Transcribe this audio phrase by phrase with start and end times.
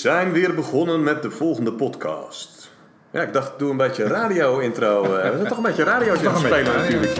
[0.00, 2.70] zijn weer begonnen met de volgende podcast.
[3.10, 5.02] Ja, ik dacht, doe een beetje radio-intro.
[5.04, 5.30] eh.
[5.30, 7.12] We zijn toch een beetje radio aan het spelen natuurlijk.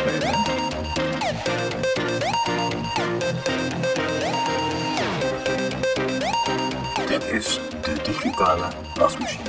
[7.09, 8.65] Dit is de digitale
[8.95, 9.49] wasmachine.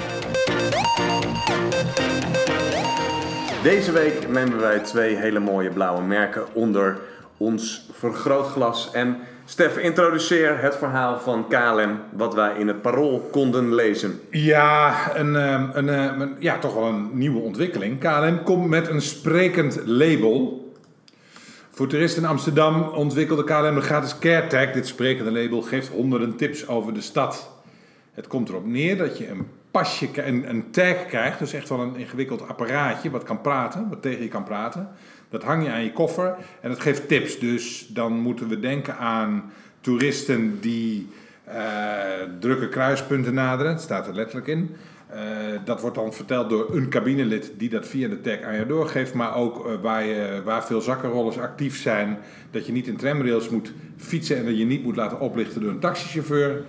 [3.63, 6.97] Deze week nemen wij twee hele mooie blauwe merken onder
[7.37, 8.91] ons vergrootglas.
[8.91, 14.19] En Stef, introduceer het verhaal van KLM, wat wij in het parool konden lezen.
[14.29, 17.99] Ja, een, ehm, een, eh, een- ja, toch wel een nieuwe ontwikkeling.
[17.99, 20.59] KLM komt met een sprekend label.
[21.71, 24.71] Voor toeristen in Amsterdam ontwikkelde KLM de gratis CareTag.
[24.71, 27.51] Dit sprekende label geeft honderden tips over de stad.
[28.11, 31.39] Het komt erop neer dat je een pasje, een, een tag krijgt.
[31.39, 34.89] Dus echt wel een ingewikkeld apparaatje wat kan praten, wat tegen je kan praten.
[35.31, 37.39] Dat hang je aan je koffer en dat geeft tips.
[37.39, 41.07] Dus dan moeten we denken aan toeristen die
[41.43, 41.59] eh,
[42.39, 43.71] drukke kruispunten naderen.
[43.71, 44.75] Het staat er letterlijk in.
[45.07, 45.19] Eh,
[45.65, 49.13] dat wordt dan verteld door een cabinelid die dat via de tag aan je doorgeeft.
[49.13, 52.17] Maar ook eh, waar, je, waar veel zakkenrollers actief zijn.
[52.51, 55.69] Dat je niet in tramrails moet fietsen en dat je niet moet laten oplichten door
[55.69, 56.63] een taxichauffeur.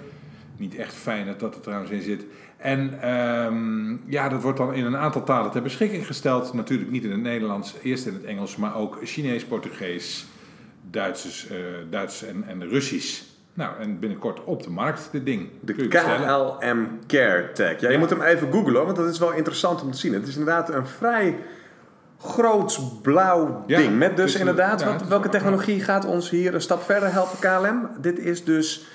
[0.57, 2.25] Niet echt fijn dat dat er trouwens in zit.
[2.63, 6.53] En ehm, ja, dat wordt dan in een aantal talen ter beschikking gesteld.
[6.53, 10.27] Natuurlijk niet in het Nederlands, eerst in het Engels, maar ook Chinees, Portugees,
[10.91, 11.57] Duits, eh,
[11.91, 13.23] Duits en, en Russisch.
[13.55, 15.49] Nou, en binnenkort op de markt, dit ding.
[15.61, 15.73] De.
[15.89, 17.81] KLM Care Tag.
[17.81, 17.99] Ja, je Ja.
[17.99, 20.13] moet hem even googlen, want dat is wel interessant om te zien.
[20.15, 21.37] Het is inderdaad een vrij
[22.19, 23.99] groot blauw Ja, ding.
[23.99, 27.13] Met dus een- inderdaad, ja, wat- welke wel- technologie gaat ons hier een stap verder
[27.13, 27.89] helpen, KLM?
[28.01, 28.87] Dit is dus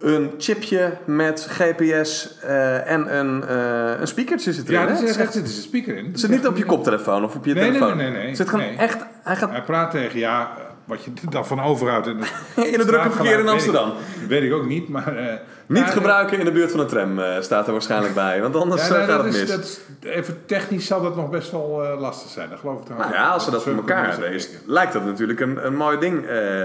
[0.00, 4.80] een chipje met GPS eh, en een, eh een speakertje zit erin.
[4.80, 6.04] Ja, er zit, dus een speaker in.
[6.06, 7.96] Het zit niet op je koptelefoon of op je Nee, telefoon.
[7.96, 8.34] nee, nee, nee.
[8.34, 9.04] Zit gewoon echt...
[9.22, 10.50] Hij gaat Hij praat tegen, ja,
[10.84, 12.06] wat je dan van overhoudt.
[12.06, 12.16] In,
[12.72, 13.92] in het drukke verkeer in Amsterdam.
[14.28, 15.16] Weet ik ook niet, maar...
[15.16, 15.34] eh,
[15.66, 18.40] Niet maar- gebruiken in de buurt van een tram staat er waarschijnlijk bij.
[18.42, 19.50] Want anders Ja, nou, gaat dat het is, mis.
[19.50, 22.50] dat is- even technisch zal dat nog best wel lastig zijn.
[22.50, 22.88] Dat geloof ik.
[22.98, 26.22] Nou ja, als ze dat voor elkaar hebben, lijkt dat natuurlijk een, een mooi ding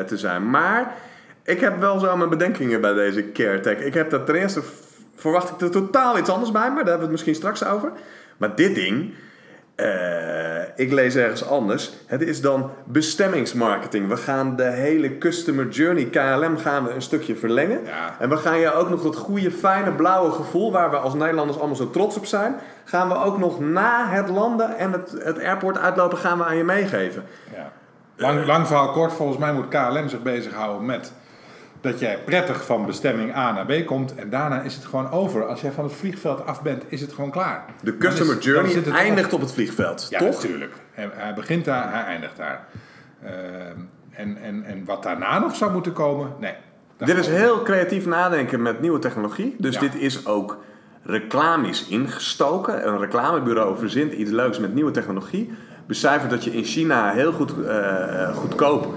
[0.08, 0.50] te zijn.
[0.50, 0.94] Maar
[1.44, 3.78] ik heb wel zo mijn bedenkingen bij deze CareTech.
[3.78, 4.62] Ik heb dat ten eerste
[5.16, 7.92] verwacht ik er totaal iets anders bij, maar daar hebben we het misschien straks over.
[8.38, 9.14] Maar dit ding,
[9.76, 11.92] eh, ik lees ergens anders.
[12.06, 14.08] Het is dan bestemmingsmarketing.
[14.08, 17.80] We gaan de hele customer journey KLM gaan we een stukje verlengen.
[17.86, 18.16] Ja.
[18.20, 21.58] En we gaan je ook nog dat goede, fijne, blauwe gevoel, waar we als Nederlanders
[21.58, 25.40] allemaal zo trots op zijn, gaan we ook nog na het landen en het, het
[25.40, 27.24] airport uitlopen, gaan we aan je meegeven.
[27.56, 27.72] Ja.
[28.16, 31.14] Lang, lang verhaal kort, volgens mij moet KLM zich bezighouden met
[31.84, 35.48] dat jij prettig van bestemming A naar B komt en daarna is het gewoon over.
[35.48, 37.66] Als jij van het vliegveld af bent, is het gewoon klaar.
[37.82, 40.30] De customer is- journey het eindigt op het vliegveld, Ja, toch?
[40.30, 40.74] natuurlijk.
[40.92, 42.66] Hij begint daar, hij eindigt daar.
[43.24, 43.32] Ehm,
[44.12, 46.54] en, en, en wat daarna nog zou moeten komen, nee.
[46.98, 49.56] Dit is heel creatief nadenken met nieuwe technologie.
[49.60, 49.80] Dus Ja.
[49.80, 50.58] dit is ook
[51.04, 52.88] reclamisch ingestoken.
[52.88, 55.54] Een reclamebureau verzint iets leuks met nieuwe technologie.
[55.88, 58.94] Becijfert dat je in China heel goed, eh, goedkoop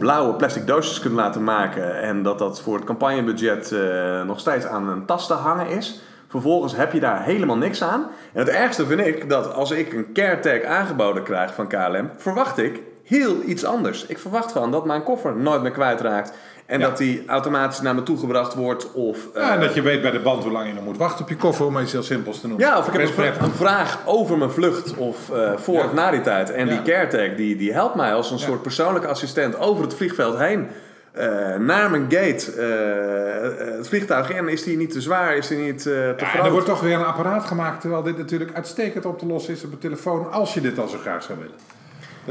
[0.00, 2.00] blauwe plastic doosjes kunt laten maken.
[2.02, 6.00] En dat dat voor het campagnebudget eh, nog steeds aan een tas te hangen is.
[6.28, 8.06] Vervolgens heb je daar helemaal niks aan.
[8.32, 12.58] En het ergste vind ik dat als ik een CareTag aangeboden krijg van KLM, verwacht
[12.58, 14.06] ik heel iets anders.
[14.06, 16.32] Ik verwacht gewoon dat mijn koffer nooit meer kwijtraakt.
[16.70, 16.88] En Ja.
[16.88, 18.92] dat die automatisch naar me toegebracht wordt.
[18.92, 20.96] Of, Ja, en eh, dat je weet bij de band hoe lang je nog moet
[20.96, 22.66] wachten op je koffer, om iets heel simpels te noemen.
[22.66, 25.84] ja, of ik heb een, vraag over mijn vlucht of eh, voor Ja.
[25.84, 26.50] of na die tijd.
[26.50, 30.38] En die CareTag die, die helpt mij als een soort persoonlijke assistent over het vliegveld
[30.38, 30.68] heen.
[31.12, 34.48] eh, naar mijn gate, eh, eh, het vliegtuig in.
[34.48, 35.36] Is die niet te zwaar?
[35.36, 36.44] Is die niet eh, te Ja, en groot?
[36.44, 39.64] er wordt toch weer een apparaat gemaakt, terwijl dit natuurlijk uitstekend op te lossen is
[39.64, 41.54] op de telefoon, als je dit al zo graag zou willen.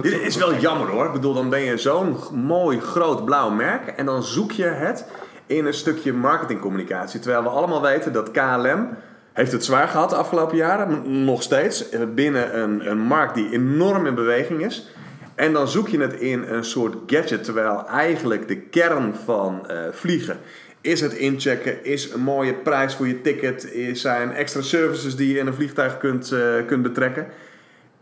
[0.02, 1.06] Dit is wel jammer hoor.
[1.06, 5.06] Ik bedoel, dan ben je zo'n mooi groot blauw merk en dan zoek je het
[5.46, 7.20] in een stukje marketingcommunicatie.
[7.20, 8.90] Terwijl we allemaal weten dat KLM
[9.34, 13.52] heeft het zwaar gehad de afgelopen jaren, nog steeds, eh, binnen een, een markt die
[13.52, 14.92] enorm in beweging is.
[15.36, 19.78] En dan zoek je het in een soort gadget, terwijl eigenlijk de kern van eh,
[19.92, 20.40] vliegen
[20.82, 25.34] is het inchecken, is een mooie prijs voor je ticket, is zijn extra services die
[25.34, 27.28] je in een vliegtuig kunt, eh, kunt betrekken.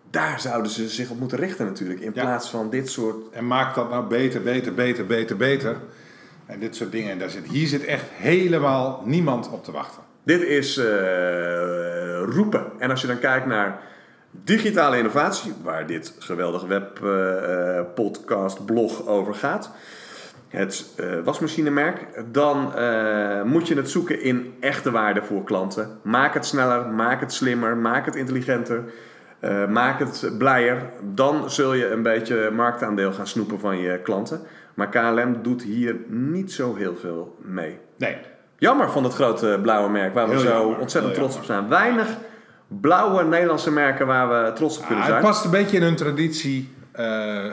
[0.10, 2.22] Daar zouden ze zich op moeten richten natuurlijk, in Ja.
[2.22, 5.76] plaats van dit soort En maak dat nou beter, beter, beter, beter, beter.
[6.46, 7.12] En dit soort dingen.
[7.12, 10.02] En daar zit, hier zit echt helemaal niemand op te wachten.
[10.24, 10.86] Dit is eh,
[12.24, 12.66] roepen.
[12.80, 13.80] En als je dan kijkt naar
[14.32, 19.72] digitale innovatie, waar dit geweldige web eh, eh, podcast blog over gaat,
[20.48, 22.74] het eh, wasmachinemerk, dan
[23.46, 26.00] moet je het zoeken in echte waarde voor klanten.
[26.04, 28.84] Maak het sneller, maak het slimmer, maak het intelligenter.
[29.40, 30.82] Eh, maak het blijer,
[31.14, 34.42] dan zul je een beetje marktaandeel gaan snoepen van je klanten.
[34.74, 37.78] Maar KLM doet hier niet zo heel veel mee.
[37.98, 38.18] Nee.
[38.58, 41.44] Jammer van dat grote blauwe merk waar we Heel zo jammer, ontzettend heel trots op
[41.44, 41.68] zijn.
[41.70, 42.08] Weinig
[42.68, 45.32] blauwe Nederlandse merken waar we trots op kunnen Ah, het zijn.
[45.32, 46.76] past een beetje in hun traditie.
[46.92, 47.06] eh,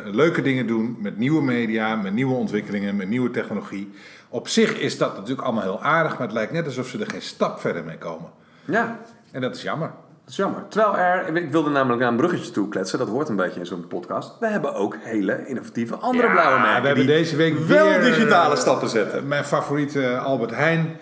[0.04, 3.90] leuke dingen doen met nieuwe media, met nieuwe ontwikkelingen, met nieuwe technologie.
[4.28, 7.10] Op zich is dat natuurlijk allemaal heel aardig, maar het lijkt net alsof ze er
[7.10, 8.30] geen stap verder mee komen.
[8.64, 8.98] Ja,
[9.32, 9.90] En dat is jammer.
[10.24, 10.68] Dat is jammer.
[10.68, 13.66] Terwijl er, ik wilde namelijk naar een bruggetje toe kletsen, dat hoort een beetje in
[13.66, 14.32] zo'n podcast.
[14.40, 16.80] We hebben ook hele innovatieve andere Ja, blauwe merken.
[16.80, 19.28] we hebben die deze week wel weer, digitale eh, stappen zetten.
[19.28, 20.96] Mijn favoriete Albert Heijn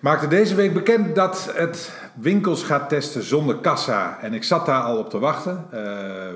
[0.00, 4.18] maakte deze week bekend dat het winkels gaat testen zonder kassa.
[4.20, 5.66] En ik zat daar al op te wachten.
[5.70, 5.80] Eh,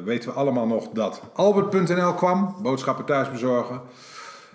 [0.05, 3.81] weten we allemaal nog dat Albert.nl kwam, boodschappen thuis bezorgen.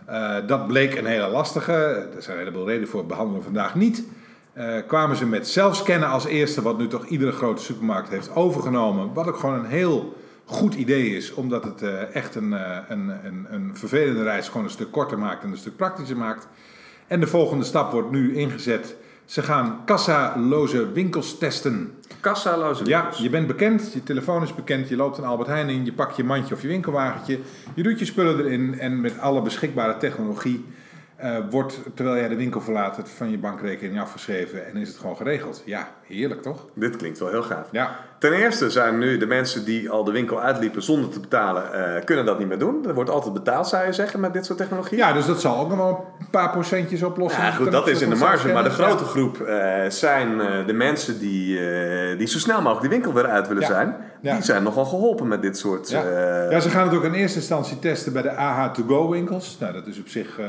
[0.05, 1.73] Eh, dat bleek een hele lastige.
[2.15, 4.03] Er zijn een heleboel redenen voor, behandelen we vandaag niet.
[4.53, 9.13] Eh, kwamen ze met zelfscannen als eerste, wat nu toch iedere grote supermarkt heeft overgenomen.
[9.13, 13.11] Wat ook gewoon een heel goed idee is, omdat het eh, echt een, eh, een,
[13.23, 16.47] een, een vervelende reis gewoon een stuk korter maakt en een stuk praktischer maakt.
[17.07, 18.95] En de volgende stap wordt nu ingezet.
[19.25, 21.93] Ze gaan kassaloze winkels testen.
[22.19, 23.21] Kassaloze Ja, winkels.
[23.21, 26.15] je bent bekend, je telefoon is bekend, je loopt een Albert Heijn in, je pakt
[26.15, 27.39] je mandje of je winkelwagentje,
[27.73, 30.65] je doet je spullen erin en met alle beschikbare technologie
[31.19, 34.97] eh, wordt, terwijl jij de winkel verlaat, het van je bankrekening afgeschreven en is het
[34.97, 35.61] gewoon geregeld.
[35.65, 36.65] Ja, heerlijk toch?
[36.73, 37.67] Dit klinkt wel heel gaaf.
[37.71, 41.73] Ja, Ten eerste zijn nu de mensen die al de winkel uitliepen zonder te betalen,
[41.95, 42.85] eh, kunnen dat niet meer doen.
[42.87, 44.97] Er wordt altijd betaald, zou je zeggen, met dit soort technologie.
[44.97, 47.41] ja dus dat zal ook nog wel een paar procentjes oplossen.
[47.43, 48.53] Ja, goed, dat is in de marge.
[48.53, 50.37] Maar de grote groep eh, zijn
[50.67, 51.59] de mensen die,
[52.17, 53.67] die zo snel mogelijk de winkel weer uit willen Ja.
[53.67, 53.95] zijn.
[54.21, 54.33] Ja.
[54.33, 55.89] Die zijn nogal geholpen met dit soort...
[55.89, 56.03] Ja.
[56.49, 59.57] ja, ze gaan het ook in eerste instantie testen bij de AH2Go winkels.
[59.59, 60.39] Nou, dat is op zich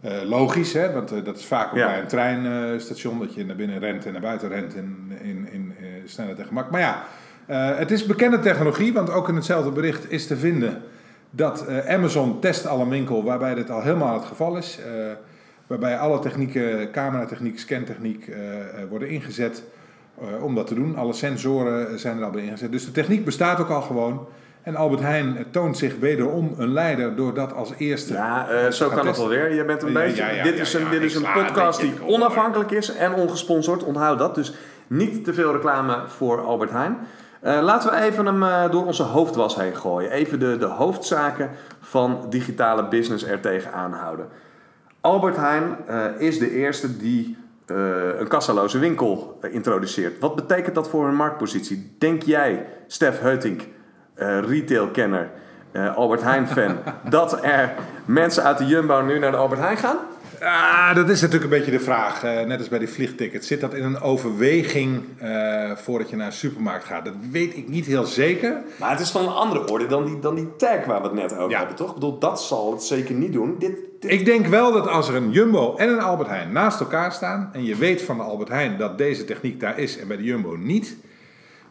[0.00, 0.92] eh, logisch, hè?
[0.92, 1.86] want eh, dat is vaak ook Ja.
[1.86, 5.74] bij een treinstation dat je naar binnen rent en naar buiten rent in, in, in
[5.80, 6.70] eh, snelheid en gemak.
[6.70, 7.04] Maar ja,
[7.76, 10.82] het is bekende technologie, want ook in hetzelfde bericht is te vinden
[11.30, 14.78] dat Amazon test al een winkel waarbij dit al helemaal het geval is.
[15.66, 18.30] waarbij alle technieken, cameratechniek, scantechniek
[18.88, 19.62] worden ingezet
[20.40, 20.96] om dat te doen.
[20.96, 22.72] Alle sensoren zijn er al bij ingezet.
[22.72, 24.26] Dus de techniek bestaat ook al gewoon.
[24.66, 28.12] En Albert Heijn toont zich wederom een leider door dat als eerste.
[28.12, 29.54] Ja, eh, zo kan het wel weer.
[29.54, 30.22] Je bent een Ja, beetje.
[30.22, 33.12] ja, ja, dit ja, is een, ja, dit is een podcast die onafhankelijk is en
[33.14, 33.82] ongesponsord.
[33.82, 34.34] Onthoud dat.
[34.34, 34.54] Dus
[34.86, 36.98] niet te veel reclame voor Albert Heijn.
[37.40, 40.10] Eh, laten we even hem eh, door onze hoofdwas heen gooien.
[40.10, 44.28] Even de, de hoofdzaken van digitale business er tegenaan houden.
[45.00, 47.36] Albert Heijn eh, is de eerste die
[47.66, 47.76] eh,
[48.18, 50.18] een kassaloze winkel introduceert.
[50.18, 51.96] Wat betekent dat voor hun marktpositie?
[51.98, 53.62] Denk jij, Stef Heutink,
[54.40, 55.30] retailkenner,
[55.72, 56.76] eh, Albert Heijn-fan,
[57.10, 57.74] dat er
[58.04, 59.96] mensen uit de Jumbo nu naar de Albert Heijn gaan?
[60.42, 62.24] Ah, dat is natuurlijk een beetje de vraag.
[62.24, 63.46] eh, net als bij die vliegtickets.
[63.46, 67.04] Zit dat in een overweging eh, voordat je naar een supermarkt gaat?
[67.04, 68.56] Dat weet ik niet heel zeker.
[68.78, 71.16] Maar het is van een andere orde dan die, dan die tag waar we het
[71.16, 71.58] net over Ja.
[71.58, 71.88] hebben, toch?
[71.88, 73.56] Ik bedoel, dat zal het zeker niet doen.
[73.58, 76.80] Dit, dit- Ik denk wel dat als er een Jumbo en een Albert Heijn naast
[76.80, 77.50] elkaar staan...
[77.52, 80.22] en je weet van de Albert Heijn dat deze techniek daar is en bij de
[80.22, 80.96] Jumbo niet...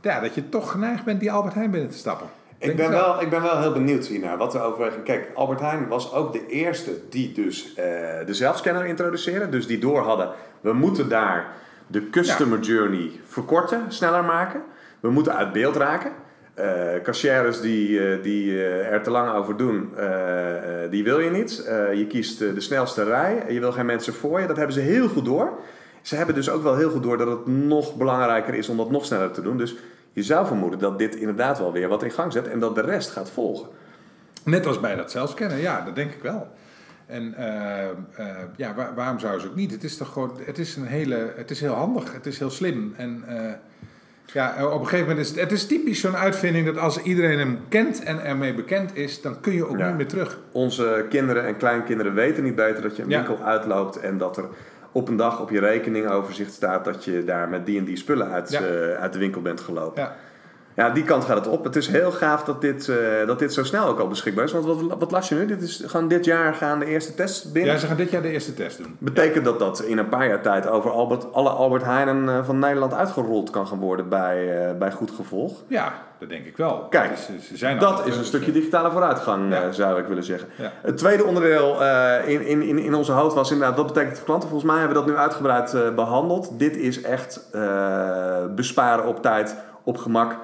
[0.06, 2.28] Ja, dat je toch geneigd bent die Albert Heijn binnen te stappen.
[2.58, 4.38] Ik ben, wel, ik ben wel heel benieuwd hiernaar.
[4.38, 5.04] Wat we overwegen.
[5.04, 7.86] Kijk, Albert Heijn was ook de eerste die dus eh,
[8.26, 9.50] de zelfscanner introduceerde.
[9.50, 10.30] Dus die door hadden.
[10.62, 11.48] We moeten daar
[11.88, 14.62] de customer journey verkorten, sneller maken.
[15.00, 16.12] We moeten uit beeld raken.
[16.54, 16.66] Eh
[17.04, 19.90] cashiers die, eh, die er te lang over doen,
[20.90, 21.66] die wil je niet.
[21.94, 23.44] Je kiest de snelste rij.
[23.50, 24.48] Je wil geen mensen voor je.
[24.48, 25.50] Dat hebben ze heel goed door.
[26.02, 28.92] Ze hebben dus ook wel heel goed door dat het nog belangrijker is om dat
[28.92, 29.58] nog sneller te doen.
[29.58, 29.76] Dus
[30.16, 32.82] je zou vermoeden dat dit inderdaad wel weer wat in gang zet en dat de
[32.82, 33.68] rest gaat volgen.
[34.44, 36.48] Net als bij dat zelfscannen, ja, dat denk ik wel.
[37.06, 39.72] En eh, eh, ja, waar- waarom zou ze ook niet?
[39.72, 42.50] Het is toch gewoon, het is een hele, het is heel handig, het is heel
[42.50, 42.94] slim.
[42.98, 43.52] En eh,
[44.26, 47.38] ja, op een gegeven moment is het, het is typisch zo'n uitvinding dat als iedereen
[47.40, 49.88] hem kent en ermee bekend is, dan kun je ook Ja.
[49.88, 50.40] niet meer terug.
[50.52, 53.18] Onze kinderen en kleinkinderen weten niet beter dat je een Ja.
[53.18, 54.46] winkel uitloopt en dat er
[54.96, 58.32] op een dag op je rekeningoverzicht staat dat je daar met die en die spullen
[58.32, 58.60] uit, Ja.
[58.62, 60.02] eh, uit de winkel bent gelopen.
[60.04, 60.16] Ja.
[60.76, 61.64] Ja, die kant gaat het op.
[61.64, 62.96] Het is heel gaaf dat dit, eh,
[63.28, 64.52] dat dit zo snel ook al beschikbaar is.
[64.52, 65.46] Want wat, wat las je nu?
[65.46, 67.74] Dit is gewoon dit jaar gaan de eerste tests binnen.
[67.74, 68.96] ja, ze gaan dit jaar de eerste test doen.
[69.00, 72.60] Betekent dat dat in een paar jaar tijd over Albert, alle Albert Heijnen eh, van
[72.60, 75.64] Nederland uitgerold kan gaan worden bij, eh, bij goed gevolg?
[75.68, 76.88] Ja, dat denk ik wel.
[76.90, 79.72] Kijk, Het is- ze zijn Dat is een stukje digitale vooruitgang, Ja.
[79.72, 80.48] zou ik willen zeggen.
[80.58, 80.72] Ja.
[80.82, 81.78] Het tweede onderdeel
[82.26, 84.50] in, in, in, in onze hoofd was inderdaad, wat betekent het voor klanten?
[84.50, 86.60] Volgens mij hebben we dat nu uitgebreid eh, behandeld.
[86.60, 87.40] Dit is echt
[88.56, 90.36] besparen op tijd, op gemak.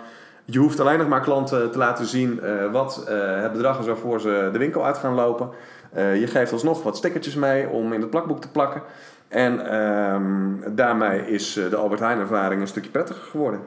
[0.51, 3.85] Je hoeft alleen nog maar klanten te laten zien eh, wat eh, het bedrag is
[3.85, 5.49] waarvoor ze de winkel uit gaan lopen.
[5.93, 8.81] Eh, je geeft alsnog wat stickertjes mee om in het plakboek te plakken.
[9.27, 13.59] En ehm, daarmee is de Albert Heijn ervaring een stukje prettiger geworden.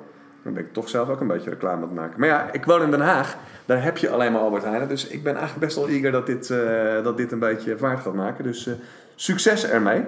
[0.42, 2.20] Dan ben ik toch zelf ook een beetje reclame aan het maken.
[2.20, 3.36] Maar ja, ik woon in Den Haag.
[3.66, 4.88] Daar heb je alleen maar Albert Heijn.
[4.88, 6.54] Dus ik ben eigenlijk best wel eager dat dit,
[7.02, 8.44] dat dit een beetje vaart gaat maken.
[8.44, 8.68] Dus
[9.14, 10.04] succes ermee.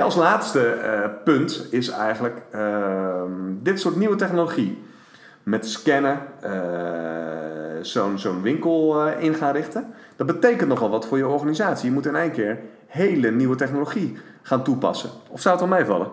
[0.00, 0.80] Als laatste
[1.24, 3.30] punt is eigenlijk ehm,
[3.62, 4.90] dit soort nieuwe technologie.
[5.42, 9.86] Met scannen eh, zo'n zo'n winkel eh, in gaan richten.
[10.16, 11.86] Dat betekent nogal wat voor je organisatie.
[11.88, 15.10] Je moet in één keer hele nieuwe technologie gaan toepassen.
[15.28, 16.10] Of zou het wel meevallen?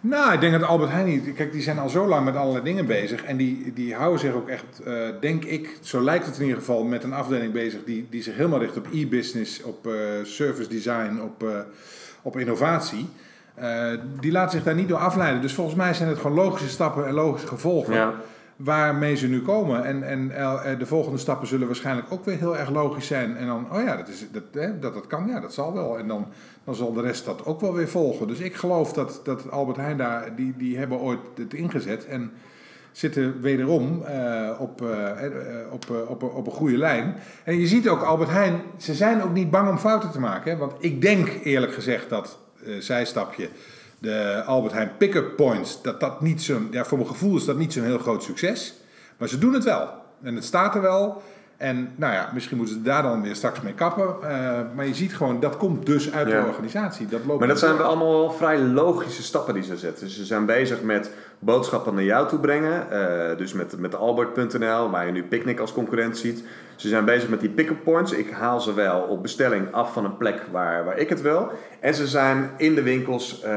[0.00, 1.32] Nou, ik denk dat Albert Heijn niet.
[1.32, 3.24] Kijk, die zijn al zo lang met allerlei dingen bezig.
[3.24, 6.58] En die, die houden zich ook echt, eh, denk ik, zo lijkt het in ieder
[6.58, 9.88] geval, met een afdeling bezig die, die zich helemaal richt op e-business, op
[10.22, 11.66] service design, op,
[12.22, 13.08] op innovatie.
[14.20, 15.42] Die laten zich daar niet door afleiden.
[15.42, 18.14] Dus volgens mij zijn het gewoon logische stappen en logische gevolgen Ja.
[18.56, 19.84] Waarmee ze nu komen.
[19.84, 23.36] En, en eh, de volgende stappen zullen waarschijnlijk ook weer heel erg logisch zijn.
[23.36, 25.98] En dan, oh ja, dat, is, dat, hè, dat, dat kan, ja, dat zal wel.
[25.98, 26.26] En dan,
[26.64, 28.26] dan zal de rest dat ook wel weer volgen.
[28.26, 32.06] Dus ik geloof dat, dat Albert Heijn daar, die, die hebben ooit het ingezet.
[32.06, 32.32] En
[32.92, 37.14] zitten wederom eh, op, eh, eh, op, eh, op, op een goede lijn.
[37.44, 40.58] En je ziet ook Albert Heijn, ze zijn ook niet bang om fouten te maken.
[40.58, 43.48] Want ik denk eerlijk gezegd dat, eh zijstapje,
[44.02, 47.56] de Albert Heijn pick-up points, dat dat niet zo'n, ja, voor mijn gevoel is dat
[47.56, 48.74] niet zo'n heel groot succes.
[49.16, 49.88] Maar ze doen het wel.
[50.22, 51.22] En het staat er wel.
[51.56, 54.14] En nou ja, misschien moeten ze daar dan weer straks mee kappen.
[54.22, 56.40] Eh, maar je ziet gewoon, dat komt dus uit Ja.
[56.40, 57.06] de organisatie.
[57.06, 60.08] Dat loopt Maar dat niet zijn wel allemaal wel vrij logische stappen die ze zetten.
[60.10, 62.90] Ze zijn bezig met boodschappen naar jou toe brengen.
[62.90, 66.44] eh, dus met, met Albert.nl, waar je nu Picnic als concurrent ziet.
[66.82, 68.12] Ze zijn bezig met die pick-up points.
[68.12, 71.50] Ik haal ze wel op bestelling af van een plek waar, waar ik het wil.
[71.80, 73.50] En ze zijn in de winkels eh,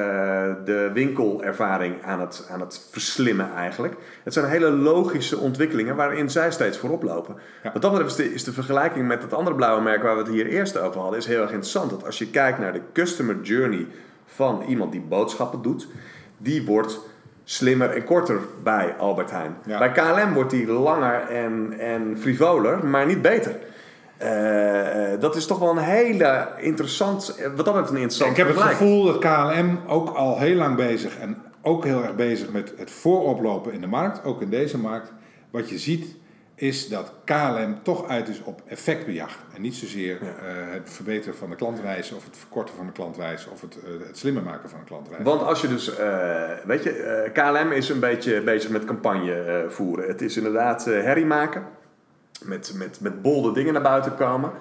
[0.66, 3.96] de winkelervaring aan het, aan het verslimmen eigenlijk.
[4.24, 7.36] Het zijn hele logische ontwikkelingen waarin zij steeds voorop lopen.
[7.64, 7.72] Ja.
[7.74, 10.22] Wat dat betreft is de, is de vergelijking met het andere blauwe merk waar we
[10.22, 11.90] het hier eerst over hadden, is heel erg interessant.
[11.90, 13.88] Dat als je kijkt naar de customer journey
[14.26, 15.88] van iemand die boodschappen doet,
[16.38, 17.00] die wordt
[17.46, 19.58] slimmer en korter bij Albert Heijn.
[19.66, 19.78] Ja.
[19.78, 23.56] Bij KLM wordt die langer en, en frivoler, maar niet beter.
[24.18, 28.32] Eh, eh, dat is toch wel een hele interessant, eh, wat dat betreft een interessant
[28.32, 28.82] Ik heb het vergelijk.
[28.82, 32.92] gevoel dat KLM ook al heel lang bezig en ook heel erg bezig met het
[32.92, 35.12] vooroplopen in de markt, ook in deze markt.
[35.52, 36.16] Wat je ziet
[36.56, 39.38] is dat KLM toch uit is op effectbejag.
[39.56, 40.30] En niet zozeer Ja.
[40.30, 44.08] eh, het verbeteren van de klantreis of het verkorten van de klantreis of het, eh,
[44.08, 45.24] het slimmer maken van de klantreis.
[45.24, 50.08] Want als je dus, eh, weet je, KLM is een beetje bezig met campagne voeren.
[50.08, 51.64] Het is inderdaad herrie maken,
[52.44, 54.52] met, met, met bolde dingen naar buiten komen.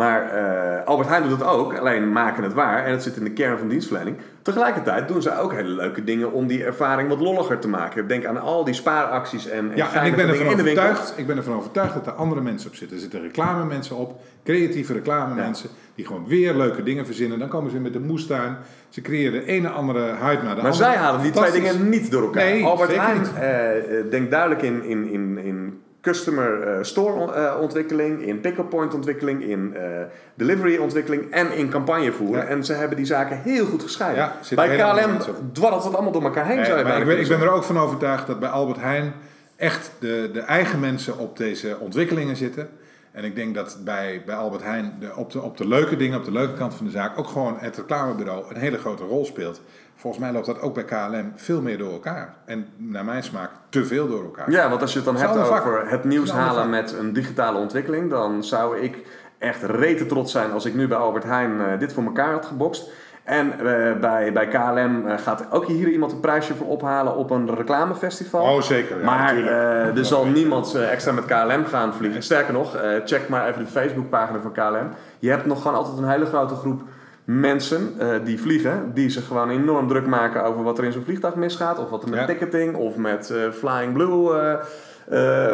[0.00, 2.84] Maar eh, Albert Heijn doet het ook, alleen maken het waar.
[2.84, 4.16] En het zit in de kern van dienstverlening.
[4.42, 8.08] Tegelijkertijd doen ze ook hele leuke dingen om die ervaring wat lolliger te maken.
[8.08, 11.36] Denk aan al die spaaracties en, en Ja, en ik ben, ervan overtuigd, ik ben
[11.36, 12.96] ervan overtuigd dat er andere mensen op zitten.
[12.96, 17.38] Er zitten reclame mensen op, creatieve reclame mensen, die gewoon weer leuke dingen verzinnen.
[17.38, 18.56] Dan komen ze met de moestuin.
[18.88, 20.62] Ze creëren de ene andere hype naar de andere.
[20.62, 22.44] Maar zij halen die twee dingen niet door elkaar.
[22.44, 25.49] Nee, Albert Heijn eh, denkt duidelijk in, in, in, in
[26.00, 29.82] customer eh, store eh, ontwikkeling, in pick-up point ontwikkeling, in eh,
[30.34, 32.42] delivery ontwikkeling en in campagne voeren.
[32.42, 32.48] Ja.
[32.48, 34.32] En ze hebben die zaken heel goed gescheiden.
[34.48, 35.18] Ja, bij KLM
[35.52, 36.56] dwarrelt het allemaal door elkaar heen.
[36.56, 38.80] Nee, zou je maar ik, ben, ik ben er ook van overtuigd dat bij Albert
[38.80, 39.12] Heijn
[39.56, 42.68] echt de, de eigen mensen op deze ontwikkelingen zitten.
[43.12, 46.18] En ik denk dat bij, bij Albert Heijn de, op, de, op de leuke dingen,
[46.18, 49.24] op de leuke kant van de zaak, ook gewoon het reclamebureau een hele grote rol
[49.24, 49.60] speelt.
[50.00, 52.34] Volgens mij loopt dat ook bij KLM veel meer door elkaar.
[52.44, 54.50] En naar mijn smaak te veel door elkaar.
[54.50, 58.10] Ja, want als je het dan hebt over het nieuws halen met een digitale ontwikkeling,
[58.10, 58.98] dan zou ik
[59.38, 62.46] echt rete trots zijn als ik nu bij Albert Heijn eh, dit voor elkaar had
[62.46, 62.90] gebokst.
[63.24, 67.30] En eh, bij, bij KLM eh, gaat ook hier iemand een prijsje voor ophalen op
[67.30, 68.54] een reclamefestival.
[68.54, 68.98] Oh, zeker.
[68.98, 69.36] Ja, maar
[69.96, 72.22] er zal niemand extra met KLM gaan vliegen.
[72.22, 74.88] Sterker nog, check maar even de Facebookpagina van KLM.
[75.18, 76.82] Je hebt nog gewoon altijd een hele grote groep
[77.38, 81.02] mensen eh, die vliegen, die zich gewoon enorm druk maken over wat er in zo'n
[81.04, 82.26] vliegtuig misgaat, of wat er met Ja.
[82.26, 84.54] ticketing, of met eh, Flying Blue, eh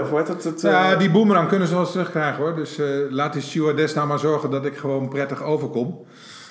[0.00, 0.44] of hoe heet het?
[0.44, 2.54] het Ja, die boomerang kunnen ze wel eens terugkrijgen hoor.
[2.54, 2.80] Dus
[3.10, 6.04] laat die stewardess nou maar zorgen dat ik gewoon prettig overkom.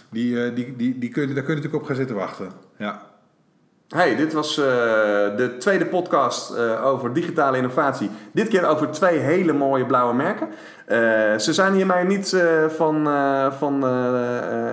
[0.10, 2.48] Die, die, die, die kun, daar kun je natuurlijk op gaan zitten wachten.
[2.78, 3.02] Ja.
[3.90, 4.66] Hey, dit was eh,
[5.38, 8.10] de tweede podcast eh, over digitale innovatie.
[8.32, 10.48] Dit keer over twee hele mooie blauwe merken.
[10.86, 10.98] Eh,
[11.38, 13.08] ze zijn hiermee niet van,
[13.58, 13.82] van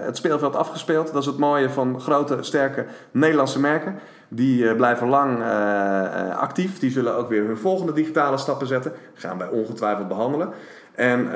[0.04, 1.12] het speelveld afgespeeld.
[1.12, 3.99] Dat is het mooie van grote, sterke Nederlandse merken.
[4.35, 6.79] Die eh, blijven lang eh, eh, actief.
[6.79, 8.93] Die zullen ook weer hun volgende digitale stappen zetten.
[9.15, 10.49] Gaan wij ongetwijfeld behandelen.
[10.95, 11.31] En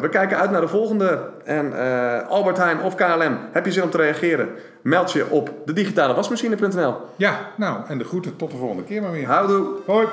[0.00, 1.20] we kijken uit naar de volgende.
[1.44, 1.72] En
[2.28, 4.48] Albert Heijn of KLM, heb je zin om te reageren?
[4.82, 6.96] Meld je op de digitale wasmachine.nl.
[7.16, 9.26] ja, nou en de groeten tot de volgende keer maar weer.
[9.26, 9.66] Houdoe!
[9.86, 10.06] Hoi!